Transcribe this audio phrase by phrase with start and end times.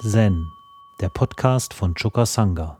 [0.00, 0.52] Zen,
[1.00, 2.78] der Podcast von Choka Sangha.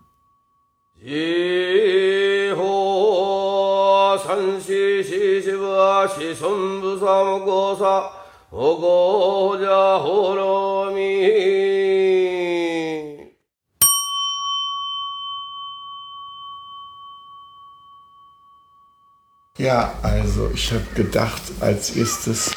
[19.56, 22.50] Ja, also ich habe gedacht, als erstes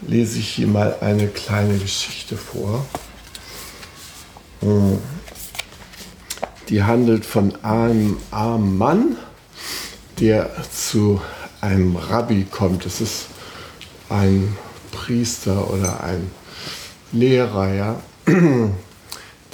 [0.00, 2.86] lese ich hier mal eine kleine Geschichte vor.
[6.68, 9.16] Die handelt von einem armen Mann,
[10.20, 11.20] der zu
[11.60, 12.84] einem Rabbi kommt.
[12.84, 13.26] Das ist
[14.08, 14.56] ein
[14.90, 16.30] Priester oder ein
[17.12, 18.02] Lehrer, ja,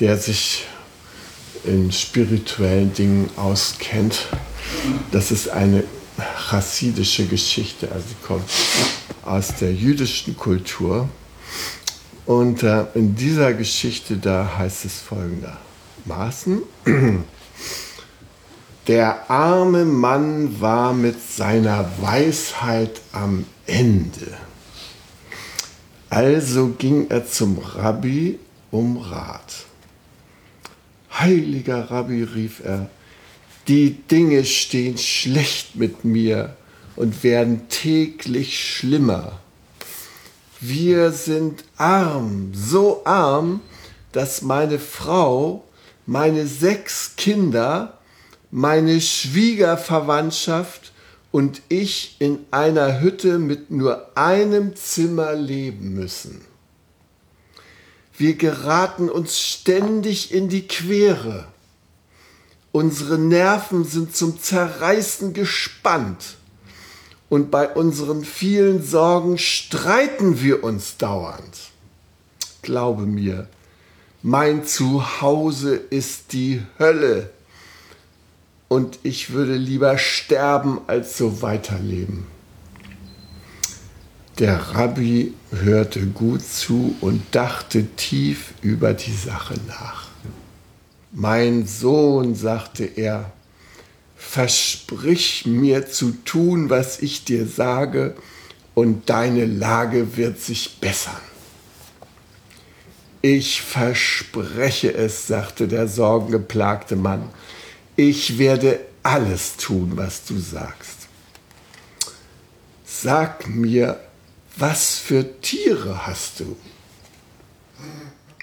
[0.00, 0.66] der sich
[1.64, 4.26] in spirituellen Dingen auskennt.
[5.12, 5.84] Das ist eine
[6.48, 8.50] chassidische Geschichte, also sie kommt
[9.24, 11.08] aus der jüdischen Kultur.
[12.26, 16.62] Und äh, in dieser Geschichte, da heißt es folgendermaßen,
[18.86, 24.38] der arme Mann war mit seiner Weisheit am Ende.
[26.08, 28.38] Also ging er zum Rabbi
[28.70, 29.64] um Rat.
[31.12, 32.88] Heiliger Rabbi, rief er,
[33.68, 36.56] die Dinge stehen schlecht mit mir
[36.96, 39.40] und werden täglich schlimmer.
[40.66, 43.60] Wir sind arm, so arm,
[44.12, 45.62] dass meine Frau,
[46.06, 47.98] meine sechs Kinder,
[48.50, 50.94] meine Schwiegerverwandtschaft
[51.32, 56.40] und ich in einer Hütte mit nur einem Zimmer leben müssen.
[58.16, 61.46] Wir geraten uns ständig in die Quere.
[62.72, 66.38] Unsere Nerven sind zum Zerreißen gespannt.
[67.34, 71.72] Und bei unseren vielen Sorgen streiten wir uns dauernd.
[72.62, 73.48] Glaube mir,
[74.22, 77.30] mein Zuhause ist die Hölle.
[78.68, 82.28] Und ich würde lieber sterben, als so weiterleben.
[84.38, 90.06] Der Rabbi hörte gut zu und dachte tief über die Sache nach.
[91.10, 93.32] Mein Sohn, sagte er,
[94.28, 98.16] versprich mir zu tun, was ich dir sage,
[98.74, 101.20] und deine Lage wird sich bessern.
[103.22, 107.30] Ich verspreche es, sagte der sorgengeplagte Mann.
[107.96, 111.06] Ich werde alles tun, was du sagst.
[112.84, 114.00] Sag mir,
[114.56, 116.56] was für Tiere hast du?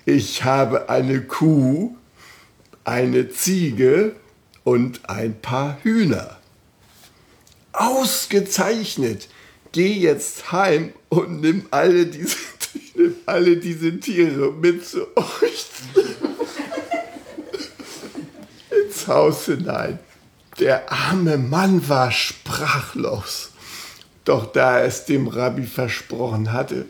[0.05, 1.95] Ich habe eine Kuh,
[2.83, 4.15] eine Ziege
[4.63, 6.37] und ein paar Hühner.
[7.73, 9.27] Ausgezeichnet!
[9.71, 12.35] Geh jetzt heim und nimm alle diese,
[12.95, 15.65] nimm alle diese Tiere mit zu euch
[18.85, 19.99] ins Haus hinein.
[20.59, 23.51] Der arme Mann war sprachlos.
[24.25, 26.85] Doch da er es dem Rabbi versprochen hatte,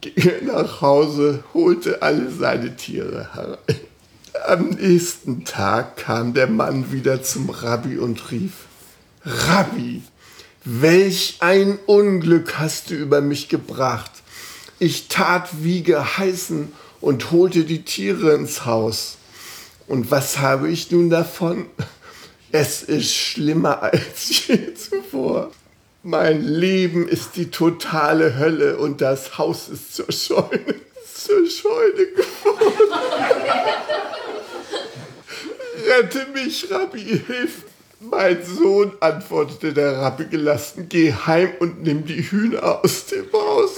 [0.00, 3.80] ging er nach Hause, holte alle seine Tiere herein.
[4.42, 8.52] Am nächsten Tag kam der Mann wieder zum Rabbi und rief,
[9.24, 10.02] Rabbi,
[10.64, 14.10] welch ein Unglück hast du über mich gebracht.
[14.80, 19.18] Ich tat wie geheißen und holte die Tiere ins Haus.
[19.86, 21.66] Und was habe ich nun davon?
[22.50, 25.52] Es ist schlimmer als je zuvor.
[26.02, 30.74] Mein Leben ist die totale Hölle und das Haus ist zur Scheune,
[31.24, 32.92] zur Scheune geworden.
[35.86, 37.64] Rette mich, Rabbi, hilf.
[38.00, 43.76] Mein Sohn, antwortete der Rabbi gelassen, geh heim und nimm die Hühner aus dem Haus.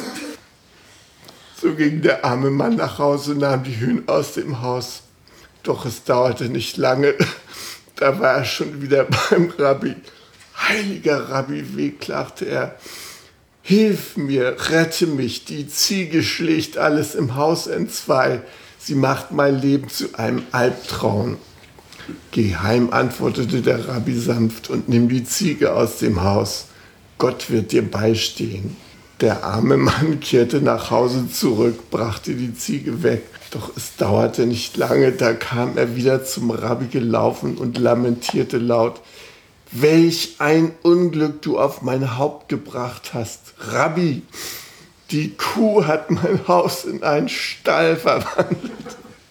[1.61, 5.03] So ging der arme Mann nach Hause und nahm die Hühner aus dem Haus.
[5.63, 7.15] Doch es dauerte nicht lange,
[7.97, 9.95] da war er schon wieder beim Rabbi.
[10.69, 12.77] Heiliger Rabbi, wehklagte er,
[13.67, 18.41] hilf mir, rette mich, die Ziege schlägt alles im Haus entzwei,
[18.79, 21.37] sie macht mein Leben zu einem Albtraum.
[22.31, 26.67] Geh heim, antwortete der Rabbi sanft, und nimm die Ziege aus dem Haus.
[27.19, 28.77] Gott wird dir beistehen.
[29.21, 33.25] Der arme Mann kehrte nach Hause zurück, brachte die Ziege weg.
[33.51, 39.01] Doch es dauerte nicht lange, da kam er wieder zum Rabbi gelaufen und lamentierte laut,
[39.73, 43.41] Welch ein Unglück du auf mein Haupt gebracht hast.
[43.59, 44.23] Rabbi,
[45.11, 48.73] die Kuh hat mein Haus in einen Stall verwandelt.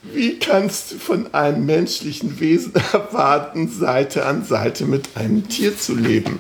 [0.04, 5.96] Wie kannst du von einem menschlichen Wesen erwarten, Seite an Seite mit einem Tier zu
[5.96, 6.40] leben?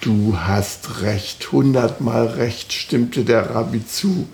[0.00, 4.28] Du hast recht, hundertmal recht, stimmte der Rabbi zu.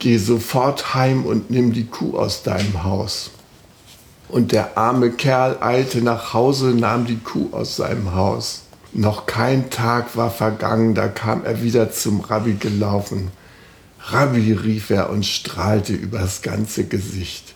[0.00, 3.30] geh sofort heim und nimm die Kuh aus deinem Haus.
[4.30, 8.62] Und der arme Kerl eilte nach Hause, nahm die Kuh aus seinem Haus.
[8.92, 13.30] Noch kein Tag war vergangen, da kam er wieder zum Rabbi gelaufen.
[14.00, 17.54] Rabbi, rief er und strahlte übers ganze Gesicht.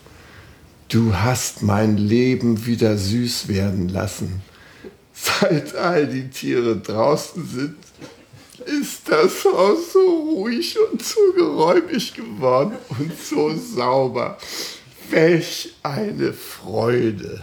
[0.89, 4.43] Du hast mein Leben wieder süß werden lassen.
[5.13, 7.77] Seit all die Tiere draußen sind,
[8.67, 14.39] ist das Haus so ruhig und so geräumig geworden und so sauber.
[15.11, 17.43] Welch eine Freude.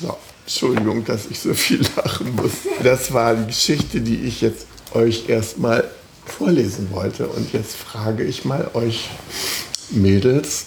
[0.00, 2.52] So, Entschuldigung, dass ich so viel lachen muss.
[2.82, 5.88] Das war die Geschichte, die ich jetzt euch erstmal
[6.24, 7.28] vorlesen wollte.
[7.28, 9.10] Und jetzt frage ich mal euch
[9.90, 10.66] Mädels,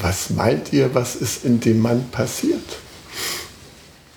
[0.00, 2.78] was meint ihr, was ist in dem Mann passiert?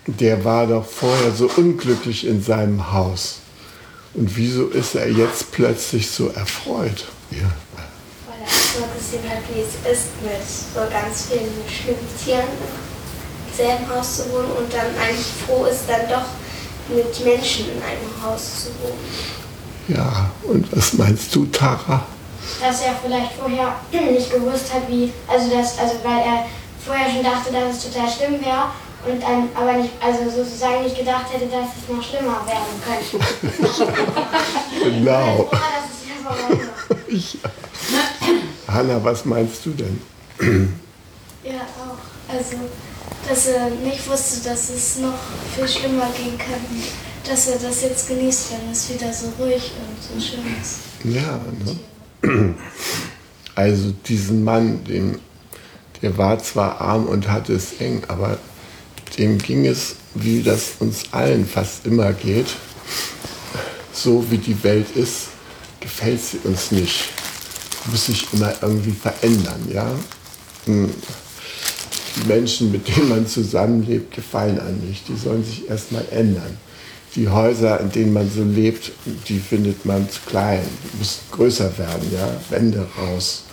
[0.06, 3.40] Der war doch vorher so unglücklich in seinem Haus.
[4.14, 7.04] Und wieso ist er jetzt plötzlich so erfreut?
[7.30, 7.52] Ja.
[8.76, 13.88] Er so gesehen hat, wie es ist, mit so ganz vielen schlimmen Tieren im selben
[13.88, 16.26] Haus zu wohnen und dann eigentlich froh ist, dann doch
[16.94, 19.00] mit Menschen in einem Haus zu wohnen.
[19.88, 22.04] Ja, und was meinst du, Tara?
[22.60, 23.76] Dass er vielleicht vorher
[24.12, 26.44] nicht gewusst hat, wie, also das, also weil er
[26.84, 28.72] vorher schon dachte, dass es total schlimm wäre
[29.06, 33.24] und dann aber nicht, also sozusagen nicht gedacht hätte, dass es noch schlimmer werden könnte.
[34.84, 35.50] Genau.
[37.08, 37.48] Ja.
[38.76, 39.98] Hanna, was meinst du denn?
[41.42, 42.32] Ja, auch.
[42.32, 42.56] Also,
[43.26, 45.18] dass er nicht wusste, dass es noch
[45.54, 46.60] viel schlimmer gehen kann.
[47.26, 50.80] Dass er das jetzt genießt, wenn es wieder so ruhig und so schön ist.
[51.04, 52.54] Ja, ne?
[53.54, 55.20] Also diesen Mann, dem,
[56.02, 58.38] der war zwar arm und hatte es eng, aber
[59.16, 62.48] dem ging es, wie das uns allen fast immer geht.
[63.94, 65.28] So wie die Welt ist,
[65.80, 67.08] gefällt sie uns nicht.
[67.90, 69.88] Muss sich immer irgendwie verändern, ja?
[70.64, 70.90] Hm.
[72.16, 75.06] Die Menschen, mit denen man zusammenlebt, gefallen einem nicht.
[75.08, 76.56] Die sollen sich erstmal ändern.
[77.14, 78.92] Die Häuser, in denen man so lebt,
[79.28, 80.66] die findet man zu klein,
[80.98, 82.28] müssen größer werden, ja?
[82.50, 83.44] Wände raus,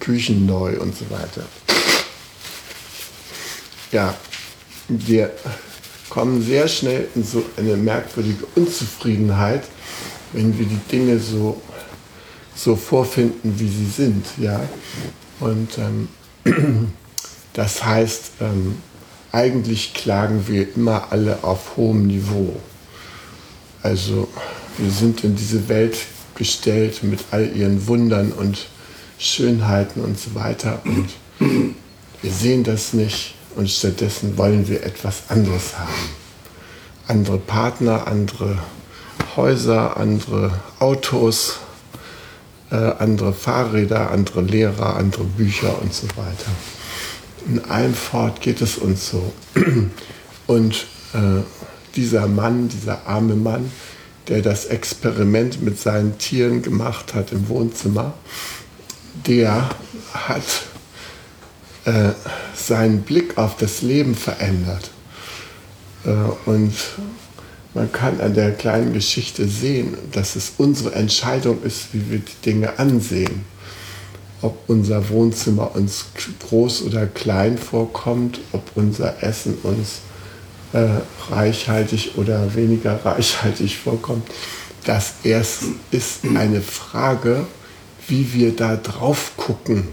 [0.00, 1.44] Küchen neu und so weiter.
[3.92, 4.14] Ja,
[4.88, 5.30] wir
[6.08, 9.64] kommen sehr schnell in so eine merkwürdige Unzufriedenheit,
[10.32, 11.60] wenn wir die Dinge so,
[12.54, 14.26] so vorfinden, wie sie sind.
[14.38, 14.60] Ja?
[15.40, 16.08] Und ähm,
[17.52, 18.76] das heißt, ähm,
[19.32, 22.54] eigentlich klagen wir immer alle auf hohem Niveau.
[23.82, 24.28] Also
[24.78, 25.96] wir sind in diese Welt
[26.34, 28.66] gestellt mit all ihren Wundern und
[29.18, 30.80] Schönheiten und so weiter.
[30.84, 31.10] Und
[32.22, 36.10] wir sehen das nicht und stattdessen wollen wir etwas anderes haben.
[37.06, 38.58] Andere Partner, andere
[39.36, 41.58] Häuser, andere Autos,
[42.74, 46.50] äh, andere Fahrräder, andere Lehrer, andere Bücher und so weiter.
[47.46, 49.32] In allem fort geht es uns so.
[50.46, 51.42] Und äh,
[51.94, 53.70] dieser Mann, dieser arme Mann,
[54.28, 58.14] der das Experiment mit seinen Tieren gemacht hat im Wohnzimmer,
[59.26, 59.70] der
[60.12, 60.42] hat
[61.84, 62.10] äh,
[62.54, 64.90] seinen Blick auf das Leben verändert.
[66.04, 66.10] Äh,
[66.46, 66.74] und
[67.74, 72.44] man kann an der kleinen Geschichte sehen, dass es unsere Entscheidung ist, wie wir die
[72.44, 73.44] Dinge ansehen.
[74.42, 76.06] Ob unser Wohnzimmer uns
[76.48, 80.00] groß oder klein vorkommt, ob unser Essen uns
[80.72, 80.86] äh,
[81.30, 84.28] reichhaltig oder weniger reichhaltig vorkommt.
[84.84, 87.46] Das erst ist eine Frage,
[88.06, 89.88] wie wir da drauf gucken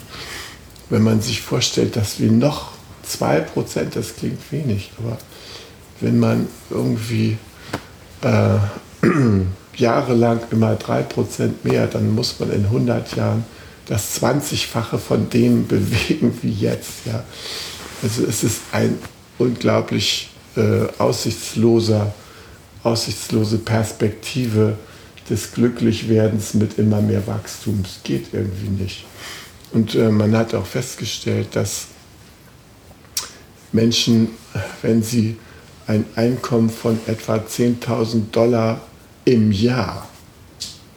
[0.90, 2.72] wenn man sich vorstellt, dass wir noch
[3.08, 3.46] 2%,
[3.94, 5.16] das klingt wenig, aber
[6.00, 7.38] wenn man irgendwie
[8.22, 8.58] äh,
[9.76, 13.44] jahrelang immer 3% mehr, dann muss man in 100 Jahren
[13.86, 17.06] das 20-fache von dem bewegen wie jetzt.
[17.06, 17.24] Ja.
[18.02, 18.98] Also es ist ein
[19.38, 22.12] unglaublich äh, aussichtsloser,
[22.82, 24.76] aussichtslose Perspektive
[25.30, 27.82] des Glücklichwerdens mit immer mehr Wachstum.
[27.84, 29.04] Es geht irgendwie nicht.
[29.72, 31.86] Und äh, man hat auch festgestellt, dass
[33.72, 34.30] Menschen,
[34.82, 35.36] wenn sie
[35.86, 38.80] ein Einkommen von etwa 10.000 Dollar
[39.24, 40.08] im Jahr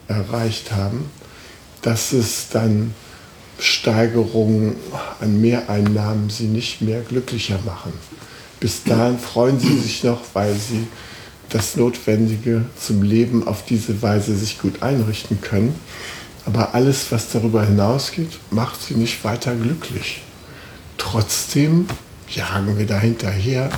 [0.08, 1.10] erreicht haben,
[1.82, 2.94] dass es dann
[3.58, 4.76] Steigerungen
[5.20, 7.92] an Mehreinnahmen sie nicht mehr glücklicher machen.
[8.62, 10.86] Bis dahin freuen sie sich noch, weil sie
[11.48, 15.74] das Notwendige zum Leben auf diese Weise sich gut einrichten können.
[16.46, 20.22] Aber alles, was darüber hinausgeht, macht sie nicht weiter glücklich.
[20.96, 21.88] Trotzdem
[22.28, 23.68] jagen wir dahinterher,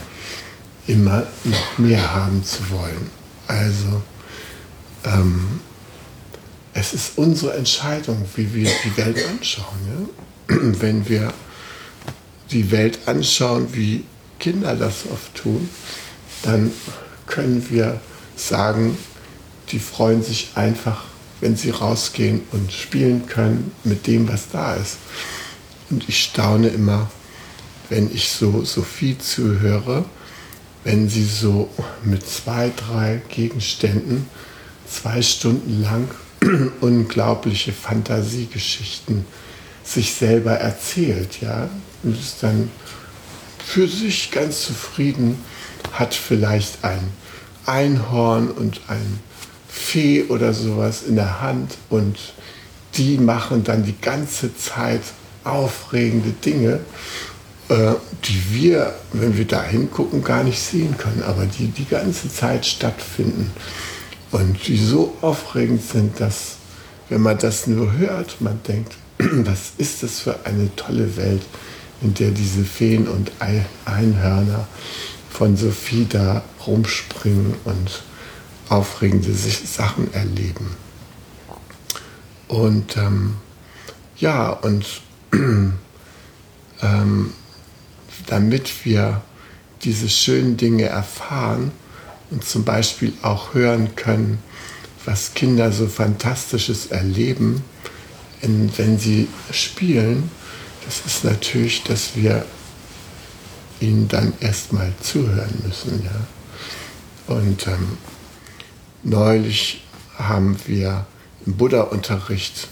[0.86, 3.10] immer noch mehr haben zu wollen.
[3.46, 4.02] Also
[5.06, 5.60] ähm,
[6.74, 10.10] es ist unsere Entscheidung, wie wir die Welt anschauen.
[10.50, 10.56] Ja?
[10.80, 11.32] Wenn wir
[12.50, 14.04] die Welt anschauen, wie
[14.44, 15.70] Kinder das oft tun,
[16.42, 16.70] dann
[17.26, 17.98] können wir
[18.36, 18.98] sagen,
[19.70, 21.04] die freuen sich einfach,
[21.40, 24.98] wenn sie rausgehen und spielen können mit dem, was da ist.
[25.88, 27.10] Und ich staune immer,
[27.88, 30.04] wenn ich so Sophie zuhöre,
[30.84, 31.70] wenn sie so
[32.04, 34.28] mit zwei, drei Gegenständen
[34.86, 36.10] zwei Stunden lang
[36.82, 39.24] unglaubliche Fantasiegeschichten
[39.84, 41.70] sich selber erzählt, ja,
[42.02, 42.70] und ist dann
[43.66, 45.38] für sich ganz zufrieden,
[45.92, 47.00] hat vielleicht ein
[47.66, 49.20] Einhorn und ein
[49.68, 52.16] Fee oder sowas in der Hand und
[52.94, 55.02] die machen dann die ganze Zeit
[55.42, 56.80] aufregende Dinge,
[57.68, 57.94] äh,
[58.24, 62.66] die wir, wenn wir da hingucken, gar nicht sehen können, aber die die ganze Zeit
[62.66, 63.50] stattfinden
[64.30, 66.56] und die so aufregend sind, dass
[67.08, 71.42] wenn man das nur hört, man denkt, was ist das für eine tolle Welt,
[72.04, 73.32] in der diese Feen und
[73.86, 74.68] Einhörner
[75.30, 78.02] von Sophie da rumspringen und
[78.68, 80.76] aufregende Sachen erleben.
[82.46, 83.36] Und ähm,
[84.18, 84.86] ja, und
[86.82, 87.32] ähm,
[88.26, 89.22] damit wir
[89.82, 91.72] diese schönen Dinge erfahren
[92.30, 94.38] und zum Beispiel auch hören können,
[95.04, 97.62] was Kinder so Fantastisches erleben,
[98.40, 100.30] wenn sie spielen,
[100.84, 102.44] das ist natürlich, dass wir
[103.80, 106.02] ihnen dann erstmal zuhören müssen.
[106.04, 107.34] Ja?
[107.34, 107.98] Und ähm,
[109.02, 109.82] neulich
[110.18, 111.06] haben wir
[111.46, 112.68] im Buddha-Unterricht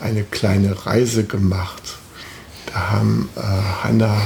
[0.00, 1.82] eine kleine Reise gemacht.
[2.66, 3.40] Da haben äh,
[3.82, 4.20] Hanna,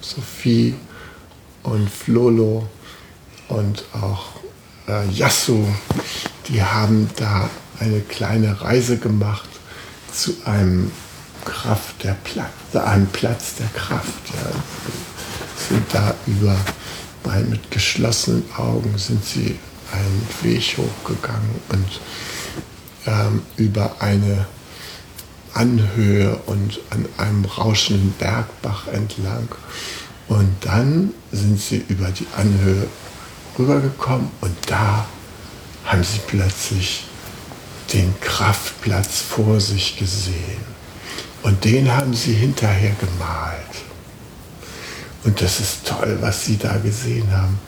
[0.00, 0.74] Sophie
[1.62, 2.68] und Flolo
[3.48, 4.26] und auch
[4.88, 5.64] äh, Yasu,
[6.48, 9.48] die haben da eine kleine Reise gemacht
[10.16, 10.90] zu einem
[11.44, 14.08] Kraft der Platz, einem Platz der Kraft.
[14.28, 14.50] Ja.
[15.68, 16.56] Sind da über,
[17.48, 19.58] mit geschlossenen Augen sind sie
[19.92, 22.00] einen Weg hochgegangen und
[23.06, 24.46] ähm, über eine
[25.54, 29.48] Anhöhe und an einem rauschenden Bergbach entlang.
[30.28, 32.86] Und dann sind sie über die Anhöhe
[33.58, 35.06] rübergekommen und da
[35.84, 37.05] haben sie plötzlich
[37.92, 40.76] den Kraftplatz vor sich gesehen.
[41.42, 43.60] Und den haben sie hinterher gemalt.
[45.24, 47.58] Und das ist toll, was sie da gesehen haben.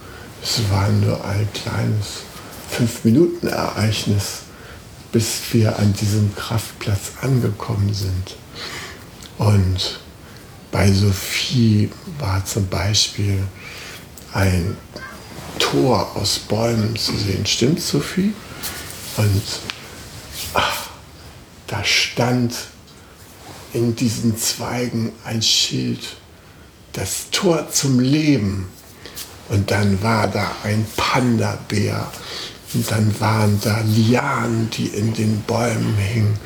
[0.42, 2.22] Es war nur ein kleines
[2.70, 4.40] Fünf-Minuten-Ereignis,
[5.12, 8.36] bis wir an diesem Kraftplatz angekommen sind.
[9.38, 10.00] Und
[10.70, 13.42] bei Sophie war zum Beispiel
[14.32, 14.76] ein
[15.58, 17.46] Tor aus Bäumen zu sehen.
[17.46, 18.32] Stimmt, Sophie?
[19.16, 19.42] Und
[20.58, 20.90] ach,
[21.68, 22.54] da stand
[23.72, 26.16] in diesen Zweigen ein Schild,
[26.92, 28.68] das Tor zum Leben.
[29.48, 32.10] Und dann war da ein Panda-Bär
[32.74, 36.38] Und dann waren da Lianen, die in den Bäumen hingen.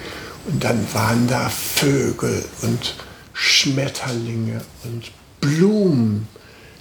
[0.47, 2.95] Und dann waren da Vögel und
[3.33, 6.28] Schmetterlinge und Blumen,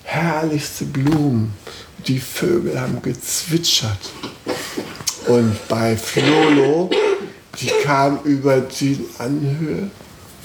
[0.03, 1.53] herrlichste Blumen.
[2.07, 4.11] Die Vögel haben gezwitschert.
[5.27, 6.89] Und bei Flolo,
[7.60, 9.89] die kam über die Anhöhe.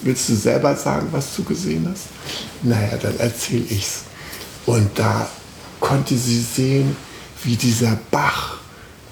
[0.01, 2.07] Willst du selber sagen, was du gesehen hast?
[2.61, 4.03] Naja, dann erzähle ich's.
[4.65, 5.27] Und da
[5.79, 6.95] konnte sie sehen,
[7.43, 8.57] wie dieser Bach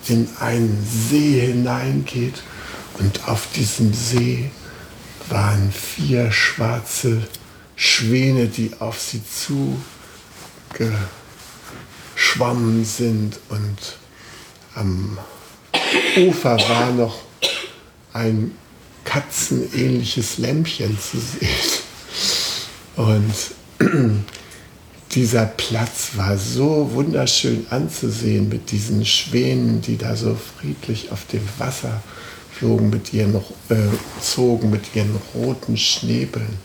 [0.08, 2.44] in einen See hineingeht.
[3.00, 4.52] Und auf diesem See
[5.30, 7.28] waren vier schwarze
[7.76, 9.22] Schwäne, die auf sie
[12.16, 13.40] zugeschwommen sind.
[13.50, 13.98] Und
[14.76, 15.18] am
[16.18, 17.25] Ufer war noch
[18.16, 18.52] ein
[19.04, 21.50] katzenähnliches Lämpchen zu sehen.
[22.96, 23.34] Und
[25.12, 31.48] dieser Platz war so wunderschön anzusehen mit diesen Schwänen, die da so friedlich auf dem
[31.58, 32.02] Wasser
[32.58, 33.76] flogen, mit ihren, äh,
[34.22, 36.58] zogen mit ihren roten Schnäbeln.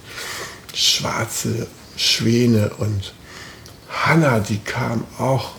[0.73, 1.67] Schwarze
[1.97, 3.13] Schwäne und
[3.89, 5.51] Hanna, die kam auch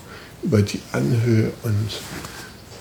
[0.42, 1.90] über die Anhöhe und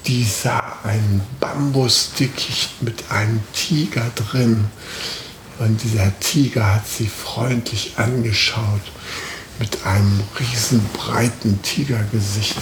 [0.06, 4.66] die sah ein Bambusdickicht mit einem Tiger drin.
[5.58, 8.80] Und dieser Tiger hat sie freundlich angeschaut
[9.58, 12.56] mit einem riesenbreiten Tigergesicht.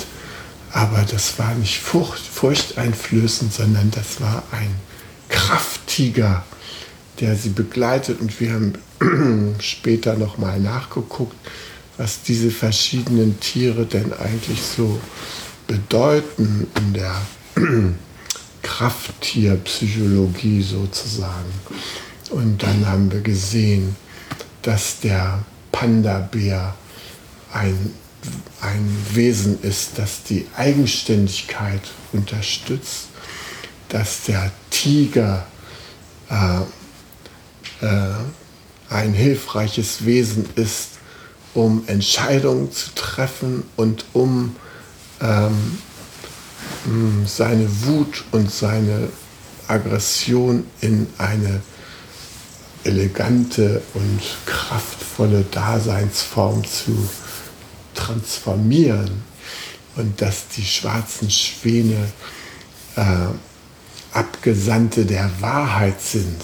[0.72, 4.74] Aber das war nicht furcht, furchteinflößend, sondern das war ein
[5.28, 6.44] Krafttiger,
[7.20, 8.20] der sie begleitet.
[8.20, 11.36] Und wir haben später nochmal nachgeguckt,
[11.96, 15.00] was diese verschiedenen Tiere denn eigentlich so
[15.68, 17.14] bedeuten in der
[18.62, 21.52] Krafttierpsychologie sozusagen.
[22.30, 23.94] Und dann haben wir gesehen,
[24.62, 26.74] dass der Panda-Bär
[27.52, 27.92] ein,
[28.60, 31.82] ein Wesen ist, das die Eigenständigkeit
[32.12, 33.06] unterstützt,
[33.88, 35.46] dass der Tiger
[36.28, 36.62] äh,
[37.80, 38.14] äh,
[38.90, 40.98] ein hilfreiches Wesen ist,
[41.54, 44.56] um Entscheidungen zu treffen und um
[45.20, 45.78] ähm,
[47.26, 49.08] seine Wut und seine
[49.66, 51.60] Aggression in eine
[52.84, 57.08] elegante und kraftvolle Daseinsform zu
[57.94, 59.22] transformieren
[59.96, 62.12] und dass die schwarzen Schwäne
[62.96, 63.02] äh,
[64.12, 66.40] Abgesandte der Wahrheit sind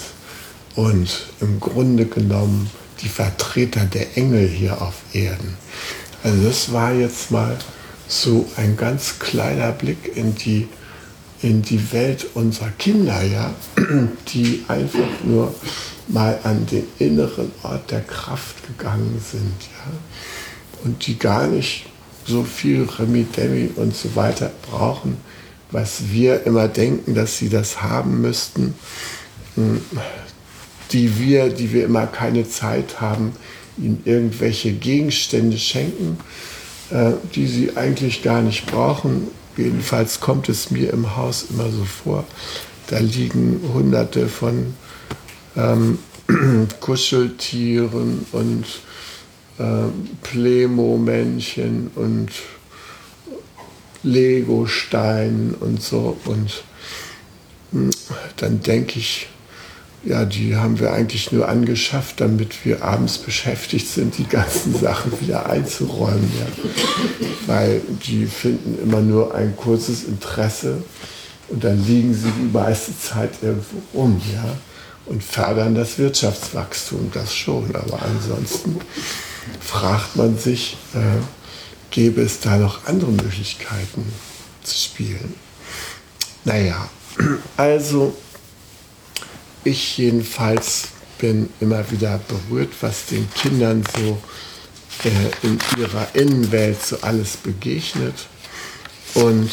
[0.75, 2.69] und im Grunde genommen
[3.01, 5.57] die Vertreter der Engel hier auf Erden.
[6.23, 7.57] Also das war jetzt mal
[8.07, 10.67] so ein ganz kleiner Blick in die,
[11.41, 13.53] in die Welt unserer Kinder, ja,
[14.33, 15.53] die einfach nur
[16.07, 19.91] mal an den inneren Ort der Kraft gegangen sind, ja,
[20.83, 21.85] und die gar nicht
[22.27, 25.17] so viel Remi-Demi und so weiter brauchen,
[25.71, 28.75] was wir immer denken, dass sie das haben müssten,
[29.55, 29.81] hm,
[30.91, 33.33] die wir, die wir immer keine Zeit haben,
[33.77, 36.17] ihnen irgendwelche Gegenstände schenken,
[36.91, 39.27] äh, die sie eigentlich gar nicht brauchen.
[39.57, 42.25] Jedenfalls kommt es mir im Haus immer so vor.
[42.87, 44.75] Da liegen hunderte von
[45.55, 45.99] ähm,
[46.81, 48.65] Kuscheltieren und
[49.57, 49.87] äh,
[50.21, 52.29] Plemo-Männchen und
[54.03, 56.17] Lego-Steinen und so.
[56.25, 56.63] Und
[57.71, 57.91] mh, hm,
[58.37, 59.27] dann denke ich,
[60.05, 65.19] ja, die haben wir eigentlich nur angeschafft, damit wir abends beschäftigt sind, die ganzen Sachen
[65.19, 66.31] wieder einzuräumen.
[66.39, 66.63] Ja.
[67.47, 70.83] Weil die finden immer nur ein kurzes Interesse
[71.49, 74.21] und dann liegen sie die meiste Zeit irgendwo rum.
[74.33, 74.55] Ja
[75.05, 77.75] und fördern das Wirtschaftswachstum, das schon.
[77.75, 78.79] Aber ansonsten
[79.59, 81.21] fragt man sich, äh,
[81.91, 84.11] gäbe es da noch andere Möglichkeiten
[84.63, 85.35] zu spielen?
[86.43, 86.89] Naja,
[87.57, 88.15] also
[89.65, 94.21] ich jedenfalls bin immer wieder berührt, was den Kindern so
[95.03, 98.27] äh, in ihrer Innenwelt so alles begegnet.
[99.13, 99.51] Und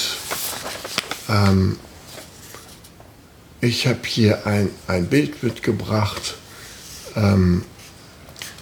[1.28, 1.78] ähm,
[3.60, 6.34] ich habe hier ein, ein Bild mitgebracht.
[7.16, 7.64] Ähm,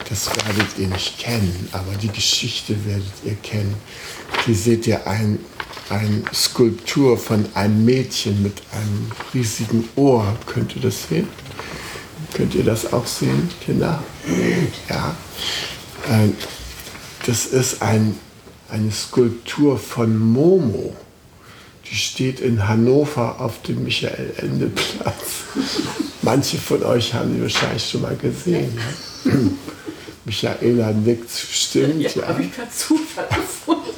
[0.08, 3.74] das werdet ihr nicht kennen, aber die Geschichte werdet ihr kennen.
[4.44, 5.38] Hier seht ihr ein,
[5.90, 10.36] eine Skulptur von einem Mädchen mit einem riesigen Ohr.
[10.46, 11.28] Könnt ihr das sehen?
[12.32, 14.02] Könnt ihr das auch sehen, Kinder?
[14.88, 15.16] Ja.
[16.08, 16.34] Ähm,
[17.26, 18.16] das ist ein,
[18.70, 20.94] eine Skulptur von Momo.
[21.90, 25.14] Die steht in Hannover auf dem Michael-Ende-Platz.
[26.22, 28.78] Manche von euch haben sie wahrscheinlich schon mal gesehen.
[29.24, 29.32] Ja?
[30.24, 32.00] Michaela nickt, stimmt.
[32.02, 32.28] Ja, ja.
[32.28, 33.89] habe ich per Zufall gefunden.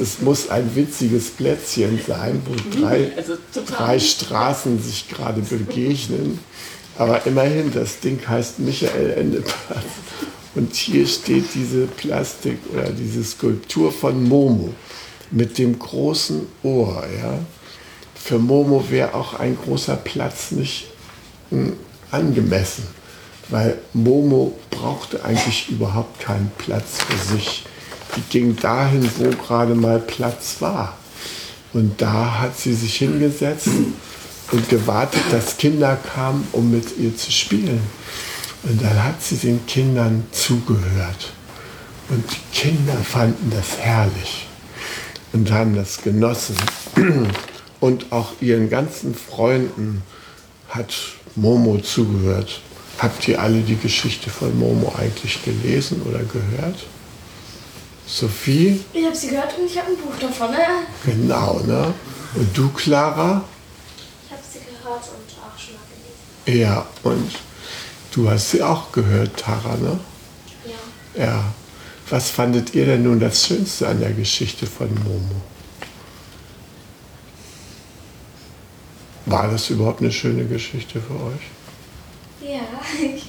[0.00, 3.34] Es muss ein witziges Plätzchen sein, wo drei, Also
[3.66, 6.38] drei Straßen sich gerade begegnen.
[6.96, 9.84] Aber immerhin, das Ding heißt Michael Endeplatz.
[10.54, 14.74] Und hier steht diese Plastik oder diese Skulptur von Momo
[15.30, 17.04] mit dem großen Ohr.
[17.22, 17.38] Ja?
[18.14, 20.88] Für Momo wäre auch ein großer Platz nicht
[21.50, 21.74] hm,
[22.10, 22.86] angemessen,
[23.48, 27.64] weil Momo brauchte eigentlich überhaupt keinen Platz für sich.
[28.16, 30.96] Die ging dahin, wo gerade mal Platz war.
[31.72, 33.68] Und da hat sie sich hingesetzt
[34.50, 37.80] und gewartet, dass Kinder kamen, um mit ihr zu spielen.
[38.64, 41.32] Und dann hat sie den Kindern zugehört.
[42.08, 44.46] Und die Kinder fanden das herrlich
[45.32, 46.56] und haben das genossen.
[47.80, 50.02] Und auch ihren ganzen Freunden
[50.68, 50.92] hat
[51.34, 52.60] Momo zugehört.
[52.98, 56.84] Habt ihr alle die Geschichte von Momo eigentlich gelesen oder gehört?
[58.12, 58.84] Sophie?
[58.92, 60.50] Ich habe sie gehört und ich habe ein Buch davon.
[60.50, 60.58] Ne?
[61.04, 61.94] Genau, ne?
[62.34, 63.44] Und du, Clara?
[64.24, 65.82] Ich habe sie gehört und auch schon mal
[66.44, 66.60] gelesen.
[66.60, 67.30] Ja, und
[68.12, 70.00] du hast sie auch gehört, Tara, ne?
[70.66, 71.24] Ja.
[71.24, 71.44] Ja.
[72.08, 75.40] Was fandet ihr denn nun das Schönste an der Geschichte von Momo?
[79.26, 82.50] War das überhaupt eine schöne Geschichte für euch?
[82.50, 82.60] Ja.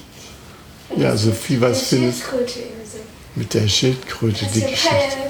[0.94, 2.36] Ja, Sophie, was findest du.
[3.34, 4.86] Mit der Schildkröte, Das die Geschichte?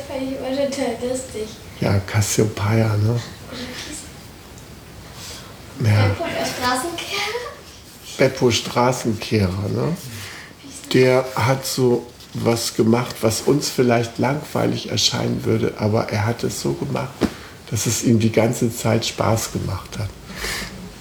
[0.08, 1.48] fand ich immer total lustig.
[1.80, 3.20] Ja, Cassiopeia, ne?
[5.84, 7.42] Ja, der Straßenkehrer.
[8.18, 9.96] Beppo Straßenkehrer, ne?
[10.92, 16.60] Der hat so was gemacht, was uns vielleicht langweilig erscheinen würde, aber er hat es
[16.60, 17.10] so gemacht,
[17.70, 20.08] dass es ihm die ganze Zeit Spaß gemacht hat.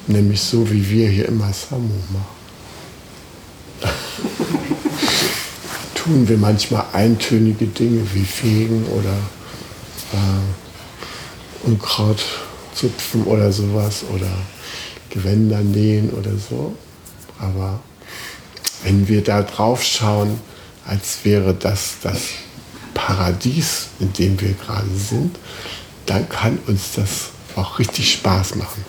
[0.08, 2.42] Nämlich so, wie wir hier immer Samu machen.
[6.04, 9.16] Tun wir manchmal eintönige Dinge wie Fegen oder
[10.14, 12.24] äh, Unkraut
[12.74, 14.32] zupfen oder sowas oder
[15.12, 16.76] Gewänder nähen oder so.
[17.38, 17.82] Aber
[18.84, 20.40] wenn wir da drauf schauen,
[20.88, 22.22] als wäre das das
[22.96, 25.38] Paradies, in dem wir gerade sind,
[26.08, 28.84] dann kann uns das auch richtig Spaß machen.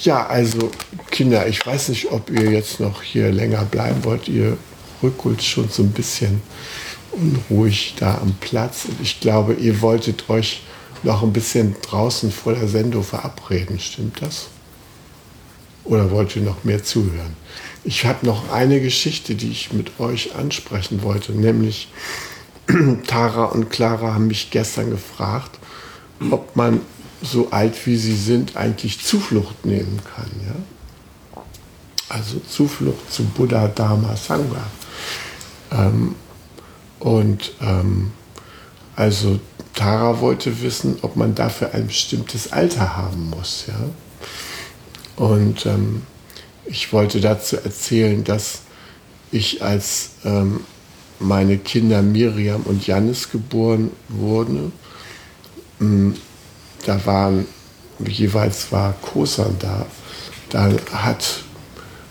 [0.00, 0.72] Ja, also
[1.12, 4.26] Kinder, ich weiß nicht, ob ihr jetzt noch hier länger bleiben wollt.
[4.26, 4.56] Ihr
[5.02, 6.42] rückelt schon so ein bisschen
[7.12, 8.86] unruhig da am Platz.
[8.86, 10.62] Und ich glaube, ihr wolltet euch
[11.02, 13.78] noch ein bisschen draußen vor der Sendung verabreden.
[13.78, 14.48] Stimmt das?
[15.84, 17.36] Oder wollt ihr noch mehr zuhören?
[17.84, 21.88] Ich habe noch eine Geschichte, die ich mit euch ansprechen wollte, nämlich
[23.06, 25.58] Tara und Clara haben mich gestern gefragt,
[26.30, 26.80] ob man
[27.20, 30.30] so alt wie sie sind eigentlich Zuflucht nehmen kann.
[30.46, 31.42] Ja?
[32.08, 34.66] Also Zuflucht zu Buddha, Dharma, Sangha.
[35.70, 36.14] Ähm,
[36.98, 38.12] und ähm,
[38.96, 39.40] also
[39.74, 43.64] Tara wollte wissen, ob man dafür ein bestimmtes Alter haben muss.
[43.66, 43.80] Ja?
[45.16, 46.02] Und ähm,
[46.64, 48.60] ich wollte dazu erzählen, dass
[49.30, 50.60] ich als ähm,
[51.18, 54.72] meine Kinder Miriam und Jannis geboren wurden,
[55.80, 56.14] ähm,
[56.84, 57.46] da waren
[57.98, 59.86] jeweils war Kosan da.
[60.50, 61.44] Da hat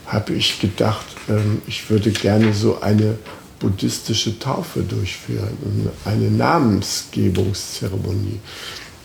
[0.08, 3.18] habe ich gedacht, ähm, ich würde gerne so eine
[3.60, 5.58] buddhistische Taufe durchführen,
[6.06, 8.40] eine Namensgebungszeremonie.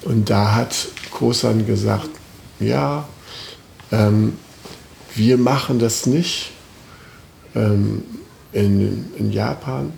[0.02, 2.08] Und da hat Kosan gesagt,
[2.58, 3.06] ja,
[3.92, 4.38] ähm,
[5.14, 6.52] wir machen das nicht
[7.54, 8.02] ähm,
[8.52, 9.92] in, in Japan.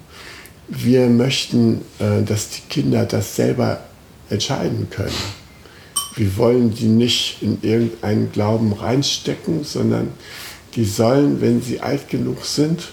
[0.68, 3.80] Wir möchten, äh, dass die Kinder das selber
[4.28, 5.14] entscheiden können.
[6.16, 10.08] Wir wollen die nicht in irgendeinen Glauben reinstecken, sondern
[10.74, 12.88] die sollen, wenn sie alt genug sind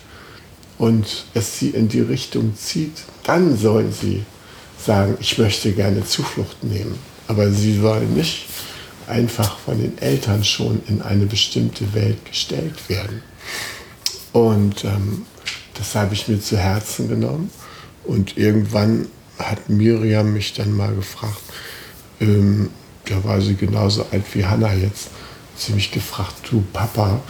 [0.77, 4.23] und es sie in die Richtung zieht, dann sollen sie
[4.83, 6.97] sagen, ich möchte gerne Zuflucht nehmen.
[7.27, 8.45] Aber sie sollen nicht
[9.07, 13.21] einfach von den Eltern schon in eine bestimmte Welt gestellt werden.
[14.31, 15.25] Und ähm,
[15.75, 17.49] das habe ich mir zu Herzen genommen.
[18.03, 19.07] Und irgendwann
[19.39, 21.41] hat Miriam mich dann mal gefragt,
[22.19, 22.69] ähm,
[23.05, 25.09] da war sie genauso alt wie Hannah jetzt,
[25.55, 27.21] sie mich gefragt, du Papa,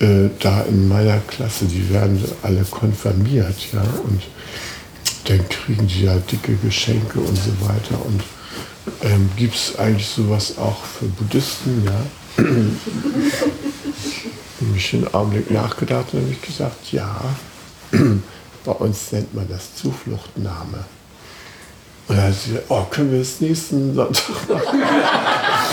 [0.00, 4.22] äh, da in meiner Klasse, die werden alle konfirmiert, ja, und
[5.24, 8.04] dann kriegen die ja dicke Geschenke und so weiter.
[8.04, 8.22] Und
[9.02, 11.92] ähm, gibt es eigentlich sowas auch für Buddhisten, ja?
[14.60, 17.20] mich einen Augenblick nachgedacht und habe gesagt, ja,
[18.64, 20.84] bei uns nennt man das Zufluchtnahme.
[22.06, 24.82] Und dann hat sie gesagt, oh, können wir es nächsten Sonntag machen?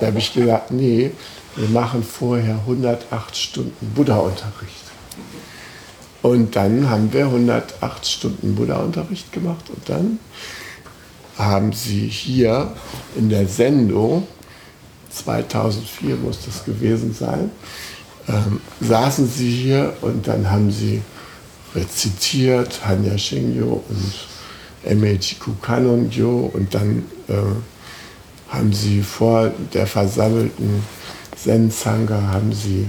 [0.00, 1.10] da habe ich gesagt, nee,
[1.56, 4.88] wir machen vorher 108 Stunden Buddha-Unterricht.
[6.22, 10.18] Und dann haben wir 108 Stunden Buddha-Unterricht gemacht und dann
[11.36, 12.72] haben sie hier
[13.16, 14.26] in der Sendung,
[15.10, 17.50] 2004 muss das gewesen sein,
[18.28, 21.02] ähm, saßen sie hier und dann haben sie
[21.74, 24.14] rezitiert, Hanya Shingyo und
[24.84, 27.32] Emejiku Kanonjo und dann äh,
[28.48, 30.82] haben sie vor der versammelten
[31.36, 32.86] Zen-Sangha haben sie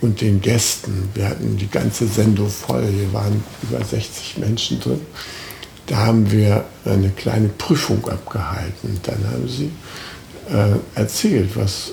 [0.00, 5.00] und den Gästen, wir hatten die ganze Sendung voll, hier waren über 60 Menschen drin,
[5.86, 9.00] da haben wir eine kleine Prüfung abgehalten.
[9.02, 9.70] Dann haben sie
[10.48, 11.92] äh, erzählt, was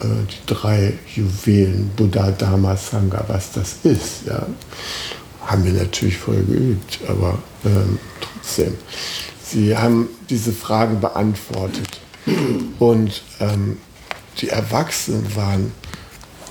[0.00, 4.26] äh, die drei Juwelen Buddha, Dharma, Sangha, was das ist.
[4.26, 4.46] Ja.
[5.46, 8.74] Haben wir natürlich voll geübt, aber ähm, trotzdem.
[9.42, 11.99] Sie haben diese Fragen beantwortet.
[12.78, 13.78] Und ähm,
[14.40, 15.72] die Erwachsenen waren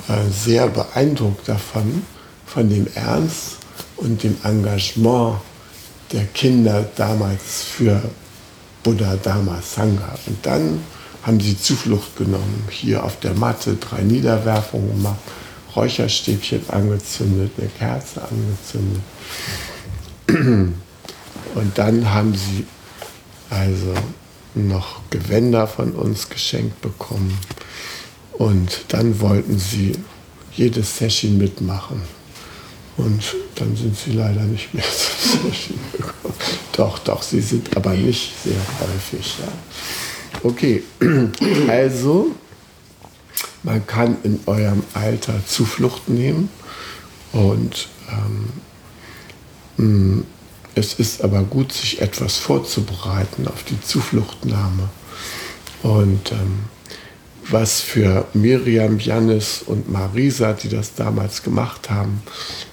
[0.07, 2.03] äh, sehr beeindruckt davon,
[2.45, 3.57] von dem Ernst
[3.97, 5.37] und dem Engagement
[6.11, 8.01] der Kinder damals für
[8.83, 10.15] Buddha Dharma Sangha.
[10.25, 10.81] Und dann
[11.23, 15.19] haben sie Zuflucht genommen, hier auf der Matte drei Niederwerfungen gemacht,
[15.75, 19.01] Räucherstäbchen angezündet, eine Kerze angezündet.
[21.55, 22.65] Und dann haben sie
[23.49, 23.93] also
[24.55, 27.37] noch Gewänder von uns geschenkt bekommen.
[28.33, 29.93] Und dann wollten sie
[30.53, 32.01] jedes Session mitmachen.
[32.97, 36.33] Und dann sind sie leider nicht mehr zur Session gekommen.
[36.73, 39.35] Doch, doch, sie sind aber nicht sehr häufig.
[39.39, 39.51] Ja.
[40.43, 40.83] Okay,
[41.67, 42.31] also
[43.63, 46.49] man kann in eurem Alter Zuflucht nehmen
[47.33, 47.89] und
[49.77, 50.25] ähm,
[50.79, 54.89] es ist aber gut, sich etwas vorzubereiten auf die Zufluchtnahme.
[55.83, 56.65] Und ähm,
[57.49, 62.21] was für Miriam, Janis und Marisa, die das damals gemacht haben,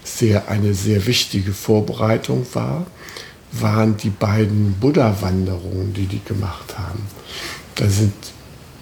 [0.04, 2.86] sehr, eine sehr wichtige Vorbereitung war,
[3.52, 7.06] waren die beiden Buddha-Wanderungen, die die gemacht haben.
[7.74, 8.14] Da sind,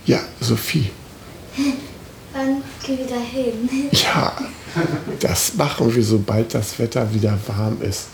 [0.06, 0.90] ja, Sophie.
[2.32, 3.68] Wann geh wieder hin?
[3.92, 4.32] Ja,
[5.20, 8.08] das machen wir, sobald das Wetter wieder warm ist.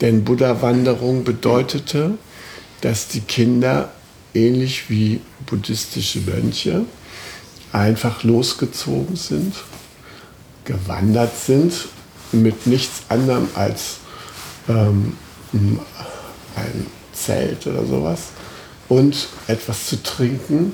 [0.00, 2.18] Denn Buddha-Wanderung bedeutete,
[2.80, 3.92] dass die Kinder
[4.34, 6.84] ähnlich wie buddhistische Mönche
[7.72, 9.54] einfach losgezogen sind,
[10.64, 11.72] gewandert sind
[12.32, 13.96] mit nichts anderem als
[14.68, 15.16] ähm,
[15.52, 18.20] ein Zelt oder sowas
[18.88, 20.72] und etwas zu trinken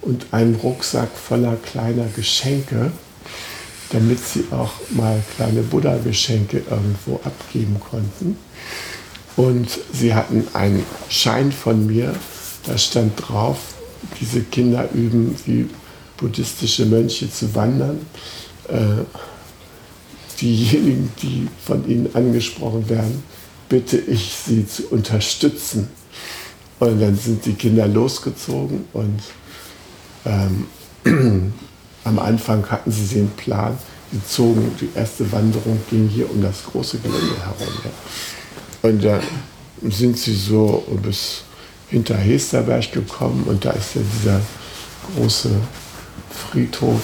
[0.00, 2.92] und einen Rucksack voller kleiner Geschenke,
[3.92, 8.36] damit sie auch mal kleine Buddha-Geschenke irgendwo abgeben konnten.
[9.36, 12.14] Und sie hatten einen Schein von mir,
[12.66, 13.58] da stand drauf,
[14.20, 15.68] diese Kinder üben wie
[16.16, 18.06] buddhistische Mönche zu wandern.
[18.68, 19.04] Äh,
[20.40, 23.22] diejenigen, die von ihnen angesprochen werden,
[23.68, 25.88] bitte ich sie zu unterstützen.
[26.78, 29.20] Und dann sind die Kinder losgezogen und
[30.24, 30.66] ähm,
[32.04, 33.78] am Anfang hatten sie den Plan,
[34.10, 37.74] sie zogen, die erste Wanderung ging hier um das große Gelände herum.
[37.84, 38.88] Ja.
[38.88, 39.20] Und da
[39.88, 41.44] sind sie so bis
[41.88, 44.40] hinter Hesterberg gekommen und da ist ja dieser
[45.14, 45.50] große
[46.30, 47.02] Friedhof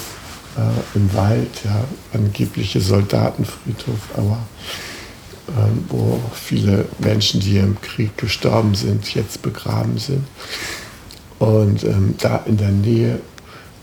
[0.57, 4.39] äh, im Wald, ja, angebliche Soldatenfriedhof, aber
[5.49, 10.25] ähm, wo viele Menschen, die im Krieg gestorben sind, jetzt begraben sind.
[11.39, 13.21] Und ähm, da in der Nähe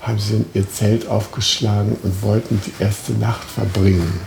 [0.06, 4.20] haben sie ihr Zelt aufgeschlagen und wollten die erste Nacht verbringen.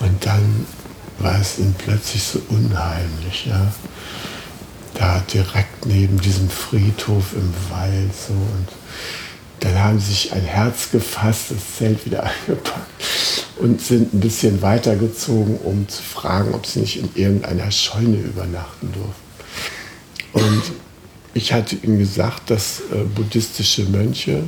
[0.00, 0.66] Und dann
[1.18, 3.72] war es ihnen plötzlich so unheimlich, ja.
[4.94, 8.68] Da direkt neben diesem Friedhof im Wald so und
[9.60, 12.88] dann haben sie sich ein Herz gefasst, das Zelt wieder eingepackt
[13.58, 18.92] und sind ein bisschen weitergezogen, um zu fragen, ob sie nicht in irgendeiner Scheune übernachten
[18.92, 19.28] durften.
[20.32, 20.62] Und
[21.34, 24.44] ich hatte ihnen gesagt, dass äh, buddhistische Mönche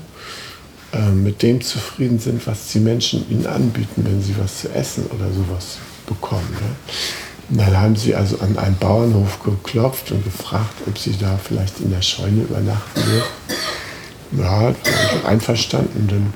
[0.92, 5.06] äh, mit dem zufrieden sind, was die Menschen ihnen anbieten, wenn sie was zu essen
[5.06, 6.48] oder sowas bekommen.
[6.52, 7.60] Ne?
[7.62, 11.90] Dann haben sie also an einem Bauernhof geklopft und gefragt, ob sie da vielleicht in
[11.90, 14.42] der Scheune übernachten dürfen.
[14.42, 14.74] Ja,
[15.26, 16.06] einverstanden.
[16.08, 16.32] Dann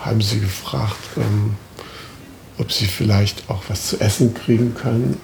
[0.00, 1.54] haben sie gefragt, ähm,
[2.58, 5.20] ob sie vielleicht auch was zu essen kriegen können.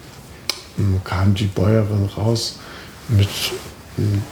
[0.77, 2.59] Und kam die Bäuerin raus
[3.09, 3.29] mit
[3.96, 4.22] einem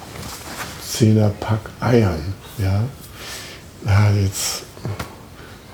[0.93, 2.35] Zehnerpack Eiern.
[2.59, 2.85] Ja,
[3.87, 4.63] ja jetzt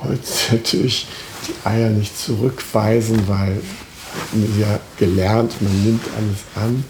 [0.03, 1.07] heute natürlich
[1.47, 3.61] die Eier nicht zurückweisen, weil
[4.59, 6.85] ja gelernt, man nimmt alles an.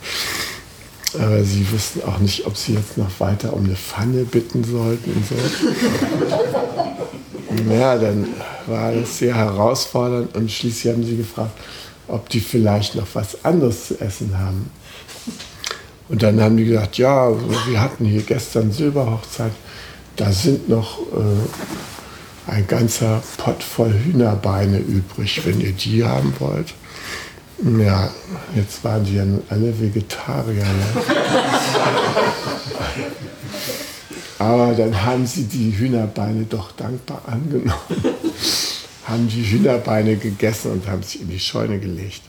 [1.14, 5.12] Aber sie wussten auch nicht, ob sie jetzt noch weiter um eine Pfanne bitten sollten
[5.12, 5.34] und so.
[7.70, 8.28] Ja, dann
[8.66, 11.58] war das sehr herausfordernd und schließlich haben sie gefragt,
[12.06, 14.70] ob die vielleicht noch was anderes zu essen haben.
[16.08, 17.30] Und dann haben die gesagt, ja,
[17.68, 19.52] wir hatten hier gestern Silberhochzeit,
[20.16, 26.74] da sind noch äh, ein ganzer Pott voll Hühnerbeine übrig, wenn ihr die haben wollt.
[27.78, 28.10] Ja,
[28.54, 30.62] jetzt waren die ja alle Vegetarier.
[30.62, 31.02] Ne?
[34.38, 37.72] Aber dann haben sie die Hühnerbeine doch dankbar angenommen,
[39.04, 42.22] haben die Hühnerbeine gegessen und haben sie in die Scheune gelegt.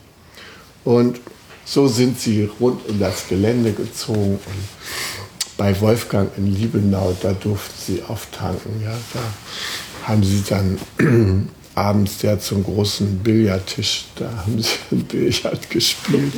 [0.84, 1.22] Und
[1.70, 5.10] so sind sie rund um das Gelände gezogen und
[5.56, 8.82] bei Wolfgang in Liebenau, da durften sie auftanken.
[8.82, 10.80] Ja, da haben sie dann
[11.76, 16.34] abends ja zum großen Billardtisch, da haben sie ein Billard gespielt,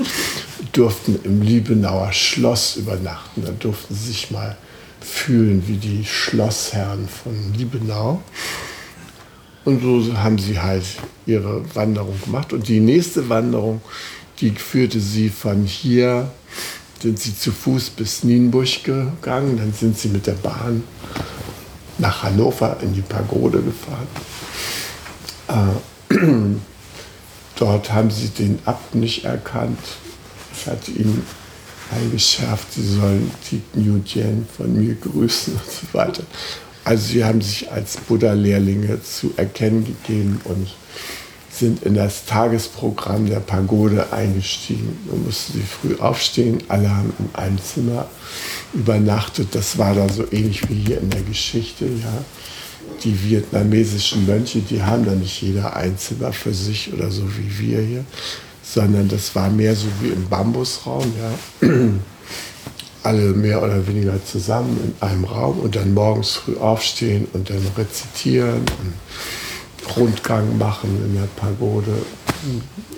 [0.74, 3.44] durften im Liebenauer Schloss übernachten.
[3.46, 4.58] Da durften sie sich mal
[5.00, 8.22] fühlen wie die Schlossherren von Liebenau.
[9.64, 10.84] Und so haben sie halt
[11.28, 12.52] ihre Wanderung gemacht.
[12.52, 13.82] Und die nächste Wanderung,
[14.42, 16.32] die führte sie von hier,
[17.02, 19.58] sind sie zu Fuß bis Nienbusch gegangen.
[19.58, 20.84] Dann sind sie mit der Bahn
[21.98, 24.08] nach Hannover in die Pagode gefahren.
[26.10, 26.16] Äh,
[27.56, 29.80] dort haben sie den Abt nicht erkannt.
[30.56, 31.22] Ich hatte ihm
[31.92, 36.24] eingeschärft, sie sollen die New Jen von mir grüßen und so weiter.
[36.84, 40.68] Also sie haben sich als Buddha-Lehrlinge zu erkennen gegeben und
[41.62, 44.98] sind in das Tagesprogramm der Pagode eingestiegen.
[45.08, 48.08] Man musste sie früh aufstehen, alle haben in einem Zimmer
[48.74, 49.50] übernachtet.
[49.54, 51.86] Das war dann so ähnlich wie hier in der Geschichte.
[51.86, 52.26] Ja.
[53.04, 57.60] Die vietnamesischen Mönche, die haben da nicht jeder ein Zimmer für sich oder so wie
[57.60, 58.06] wir hier,
[58.64, 61.14] sondern das war mehr so wie im Bambusraum.
[61.62, 61.70] Ja.
[63.04, 67.66] Alle mehr oder weniger zusammen in einem Raum und dann morgens früh aufstehen und dann
[67.78, 68.94] rezitieren und
[69.96, 71.92] Rundgang machen in der Pagode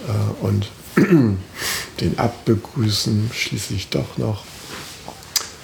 [0.08, 0.70] äh, und
[2.02, 4.44] den abbegrüßen, schließlich doch noch.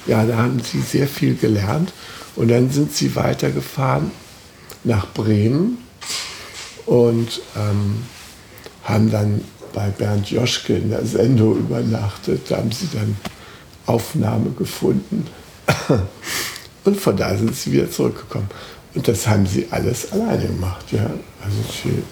[0.08, 1.94] Ja, da haben sie sehr viel gelernt
[2.36, 4.12] und dann sind sie weitergefahren
[4.84, 5.78] nach Bremen
[6.86, 8.04] und ähm,
[8.84, 12.50] haben dann bei Bernd Joschke in der Sendung übernachtet.
[12.50, 13.18] Da haben sie dann
[13.86, 15.28] Aufnahme gefunden.
[16.86, 18.48] Und von da sind sie wieder zurückgekommen.
[18.95, 20.91] Und das haben sie alles alleine gemacht.
[20.91, 21.10] Ja?
[21.43, 22.04] Also sie,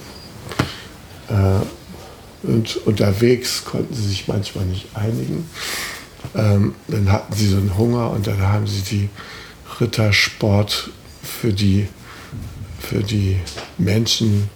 [1.33, 5.49] äh, und unterwegs konnten sie sich manchmal nicht einigen.
[6.35, 9.09] Ähm, dann hatten sie so einen Hunger und dann haben sie die
[9.79, 10.91] Rittersport
[11.23, 11.87] für die,
[12.79, 13.37] für die
[13.77, 14.49] Menschen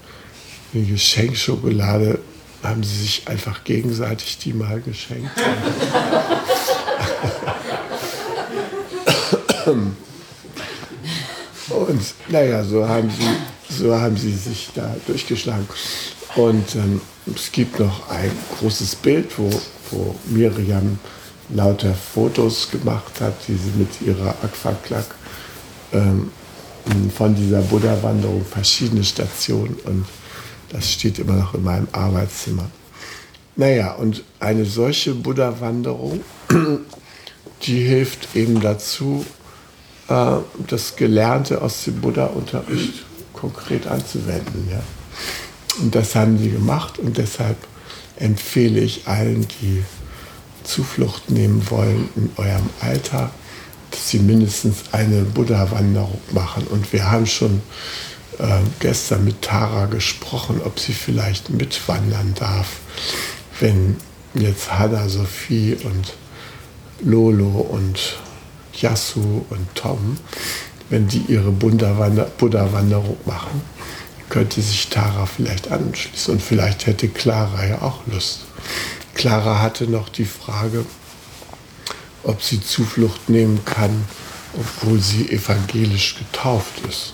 [0.73, 2.19] die Geschenkschokolade
[2.63, 5.31] haben sie sich einfach gegenseitig die mal geschenkt.
[11.91, 15.67] Und naja, so haben sie, so haben sie sich da durchgeschlagen.
[16.35, 17.01] Und ähm,
[17.35, 19.49] es gibt noch ein großes Bild, wo,
[19.91, 20.97] wo Miriam
[21.49, 25.03] lauter Fotos gemacht hat, die sie mit ihrer Aquaklack
[25.91, 26.31] ähm,
[27.13, 30.05] von dieser Buddha-Wanderung verschiedene Stationen und
[30.69, 32.71] das steht immer noch in meinem Arbeitszimmer.
[33.57, 36.21] Naja, und eine solche Buddha-Wanderung,
[37.63, 39.25] die hilft eben dazu,
[40.11, 44.67] äh, das Gelernte aus dem Buddha-Unterricht konkret anzuwenden.
[44.69, 44.81] Ja?
[45.79, 47.57] Und das haben sie gemacht und deshalb
[48.17, 49.83] empfehle ich allen, die
[50.63, 53.31] Zuflucht nehmen wollen in eurem Alter,
[53.89, 56.67] dass sie mindestens eine Buddha-Wanderung machen.
[56.67, 57.61] Und wir haben schon
[58.37, 62.67] äh, gestern mit Tara gesprochen, ob sie vielleicht mitwandern darf,
[63.59, 63.95] wenn
[64.33, 66.13] jetzt Hanna, Sophie und
[67.03, 68.19] Lolo und
[68.73, 70.17] Yasu und Tom,
[70.89, 73.61] wenn die ihre Buddha-Wanderung machen,
[74.29, 76.33] könnte sich Tara vielleicht anschließen.
[76.33, 78.41] Und vielleicht hätte Clara ja auch Lust.
[79.13, 80.85] Clara hatte noch die Frage,
[82.23, 84.05] ob sie Zuflucht nehmen kann,
[84.53, 87.13] obwohl sie evangelisch getauft ist.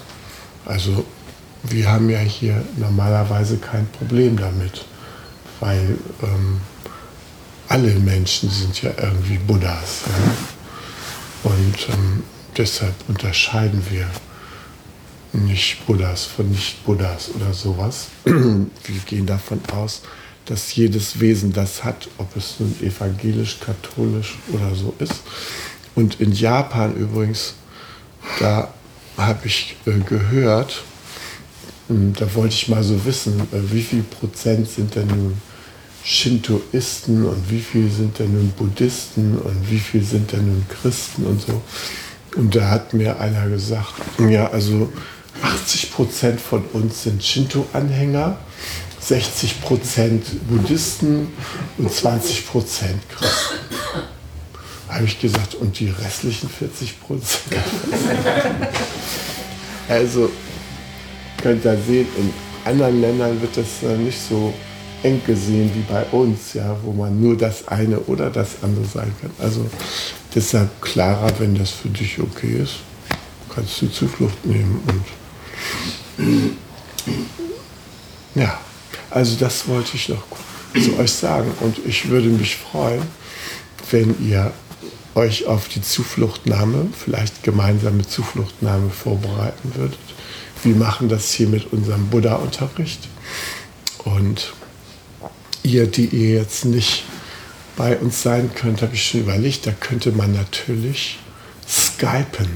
[0.66, 1.06] Also
[1.64, 4.86] wir haben ja hier normalerweise kein Problem damit,
[5.60, 6.62] weil ähm,
[7.68, 10.02] alle Menschen sind ja irgendwie Buddhas.
[10.06, 10.57] Ja?
[11.48, 12.24] Und ähm,
[12.58, 14.06] deshalb unterscheiden wir
[15.32, 18.08] nicht Buddhas von Nicht-Buddhas oder sowas.
[18.26, 20.02] wir gehen davon aus,
[20.44, 25.22] dass jedes Wesen das hat, ob es nun evangelisch, katholisch oder so ist.
[25.96, 27.54] Und in Japan übrigens,
[28.40, 28.74] da
[29.16, 30.84] habe ich äh, gehört,
[31.88, 35.42] hm, da wollte ich mal so wissen, äh, wie viel Prozent sind denn nun
[36.10, 41.26] Shintoisten und wie viel sind denn nun Buddhisten und wie viel sind denn nun Christen
[41.26, 41.62] und so.
[42.38, 44.90] Und da hat mir einer gesagt, ja, also
[45.42, 48.38] 80 Prozent von uns sind Shinto-Anhänger,
[49.02, 51.28] 60 Prozent Buddhisten
[51.78, 53.58] und 20 Prozent Christen.
[54.88, 57.64] Habe ich gesagt, und die restlichen 40 Prozent?
[59.90, 60.30] also
[61.44, 62.34] könnt ihr sehen, in
[62.64, 64.54] anderen Ländern wird das nicht so
[65.04, 69.12] eng gesehen wie bei uns, ja, wo man nur das eine oder das andere sein
[69.22, 69.32] kann.
[69.40, 69.70] Also
[70.34, 72.78] deshalb klarer, wenn das für dich okay ist,
[73.54, 76.56] kannst du Zuflucht nehmen und
[78.36, 78.60] ja,
[79.10, 80.24] also das wollte ich noch
[80.74, 83.02] zu euch sagen und ich würde mich freuen,
[83.92, 84.52] wenn ihr
[85.16, 89.98] euch auf die Zufluchtnahme, vielleicht gemeinsame Zufluchtnahme vorbereiten würdet.
[90.64, 93.08] Wir machen das hier mit unserem Buddha-Unterricht
[94.04, 94.54] und
[95.68, 97.04] ihr, die ihr jetzt nicht
[97.76, 101.20] bei uns sein könnt, habe ich schon überlegt, da könnte man natürlich
[101.68, 102.48] skypen.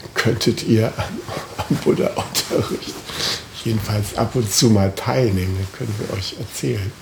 [0.00, 0.92] Dann könntet ihr
[1.58, 2.94] am Buddha-Unterricht
[3.64, 6.92] jedenfalls ab und zu mal teilnehmen, dann können wir euch erzählen.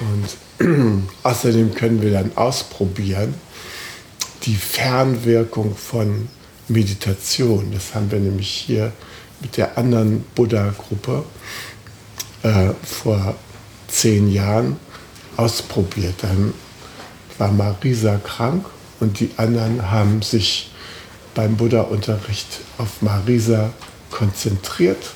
[0.00, 3.34] Und außerdem können wir dann ausprobieren
[4.42, 6.28] die Fernwirkung von
[6.68, 7.70] Meditation.
[7.72, 8.92] Das haben wir nämlich hier
[9.40, 11.24] mit der anderen Buddha-Gruppe
[12.42, 13.36] äh, vor
[13.94, 14.76] zehn Jahren
[15.36, 16.16] ausprobiert.
[16.22, 16.52] Dann
[17.38, 18.66] war Marisa krank
[19.00, 20.70] und die anderen haben sich
[21.34, 23.72] beim Buddha-Unterricht auf Marisa
[24.10, 25.10] konzentriert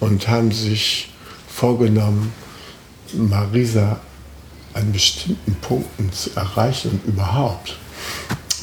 [0.00, 1.12] und haben sich
[1.48, 2.32] vorgenommen,
[3.14, 4.00] Marisa
[4.74, 7.78] an bestimmten Punkten zu erreichen und überhaupt.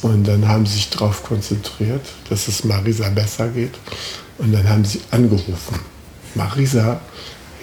[0.02, 3.72] Und dann haben sie sich darauf konzentriert, dass es Marisa besser geht.
[4.38, 5.80] Und dann haben sie angerufen.
[6.34, 7.00] Marisa,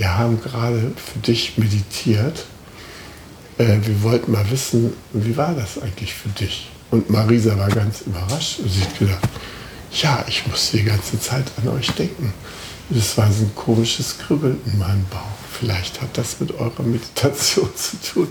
[0.01, 2.45] wir haben gerade für dich meditiert.
[3.59, 6.71] Äh, wir wollten mal wissen, wie war das eigentlich für dich?
[6.89, 9.29] Und Marisa war ganz überrascht und sie hat gedacht,
[9.91, 12.33] ja, ich muss die ganze Zeit an euch denken.
[12.89, 15.19] Das war so ein komisches Kribbeln in meinem Bauch.
[15.59, 18.27] Vielleicht hat das mit eurer Meditation zu tun.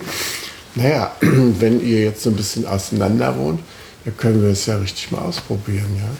[0.74, 3.60] Naja, wenn ihr jetzt so ein bisschen auseinander wohnt,
[4.04, 6.10] dann können wir es ja richtig mal ausprobieren, ja.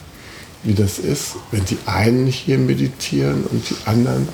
[0.63, 4.29] Wie das ist, wenn die einen hier meditieren und die anderen,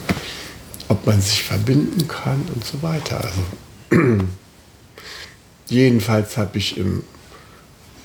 [0.87, 3.21] ob man sich verbinden kann und so weiter.
[3.23, 3.43] Also
[5.67, 7.03] jedenfalls habe ich im,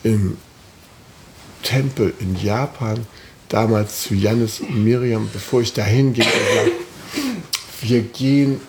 [0.03, 0.37] im
[1.63, 3.07] Tempel in Japan
[3.49, 6.73] damals zu Janis und Miriam, bevor ich dahin ging, gesagt,
[7.83, 8.61] wir gehen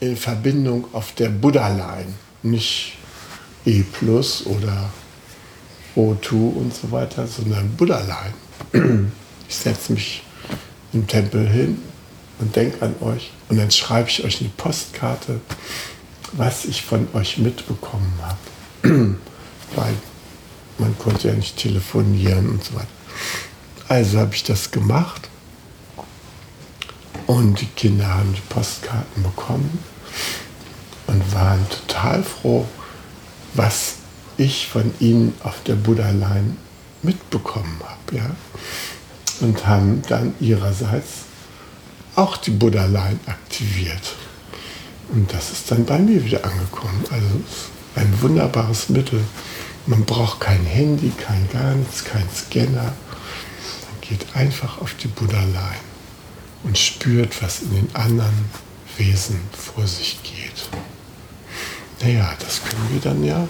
[0.00, 2.94] in Verbindung auf der Buddha-Line, nicht
[3.64, 4.90] E plus oder
[5.96, 9.08] O2 und so weiter, sondern Buddha-Line.
[9.50, 10.22] Ich setze mich
[10.92, 11.78] im Tempel hin
[12.38, 15.40] und denke an euch und dann schreibe ich euch eine Postkarte,
[16.32, 18.38] was ich von euch mitbekommen habe.
[19.74, 19.94] Weil
[20.78, 22.86] man konnte ja nicht telefonieren und so weiter.
[23.88, 25.28] Also habe ich das gemacht
[27.26, 29.78] und die Kinder haben die Postkarten bekommen
[31.06, 32.66] und waren total froh,
[33.54, 33.94] was
[34.36, 36.56] ich von ihnen auf der Buddha-Line
[37.02, 38.16] mitbekommen habe.
[38.16, 38.30] Ja?
[39.40, 41.27] Und haben dann ihrerseits
[42.18, 44.16] auch die Buddha-Line aktiviert.
[45.10, 47.04] Und das ist dann bei mir wieder angekommen.
[47.10, 47.26] Also
[47.94, 49.24] ein wunderbares Mittel.
[49.86, 51.48] Man braucht kein Handy, kein
[51.78, 52.82] nichts, kein Scanner.
[52.82, 55.88] Man geht einfach auf die Buddha-Line
[56.64, 58.44] und spürt, was in den anderen
[58.96, 60.68] Wesen vor sich geht.
[62.02, 63.46] Naja, das können wir dann ja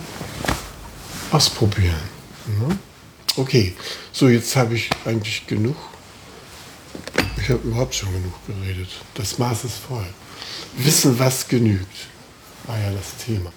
[1.31, 1.97] ausprobieren.
[2.47, 2.79] Ne?
[3.37, 3.75] Okay,
[4.13, 5.77] so jetzt habe ich eigentlich genug.
[7.37, 8.89] Ich habe überhaupt schon genug geredet.
[9.15, 10.07] Das Maß ist voll.
[10.77, 12.09] Wissen, was genügt,
[12.67, 13.51] war ja das Thema.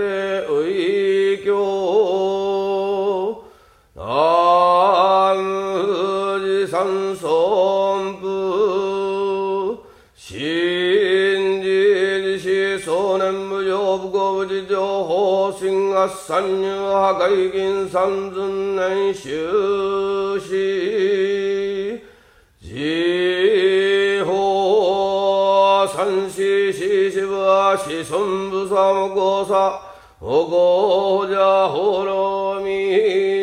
[15.51, 22.01] 心合三入破壊銀三寸年終始
[22.61, 29.81] 自法三四四四は子孫部三五差
[30.19, 33.41] おごじゃほろみ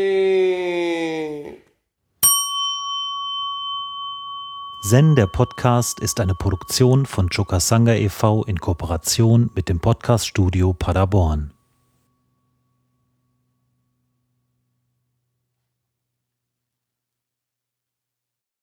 [4.89, 8.45] Zen, der Podcast, ist eine Produktion von Chokasanga e.V.
[8.45, 11.53] in Kooperation mit dem Podcaststudio Paderborn.